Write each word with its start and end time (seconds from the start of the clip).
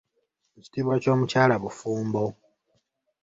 Ekitiibwa 0.59 0.95
ky’omukyala 1.03 1.55
bufumbo. 1.63 2.23